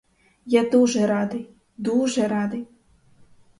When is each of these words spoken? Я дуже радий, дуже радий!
Я 0.45 0.69
дуже 0.69 1.07
радий, 1.07 1.49
дуже 1.77 2.27
радий! 2.27 2.67